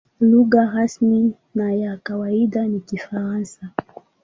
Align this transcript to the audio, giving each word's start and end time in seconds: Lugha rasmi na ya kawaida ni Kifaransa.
Lugha 0.21 0.65
rasmi 0.65 1.33
na 1.55 1.73
ya 1.73 1.97
kawaida 2.03 2.67
ni 2.67 2.79
Kifaransa. 2.79 3.71